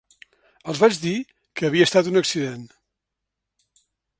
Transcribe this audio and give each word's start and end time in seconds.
Els 0.71 0.79
vaig 0.83 0.97
dir 1.03 1.11
que 1.61 1.69
havia 1.69 1.89
estat 1.91 2.11
un 2.15 2.19
accident. 2.25 2.65